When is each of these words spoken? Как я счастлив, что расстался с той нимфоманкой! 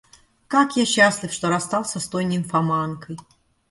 Как 0.47 0.77
я 0.77 0.85
счастлив, 0.87 1.31
что 1.31 1.49
расстался 1.49 1.99
с 1.99 2.07
той 2.07 2.23
нимфоманкой! 2.25 3.17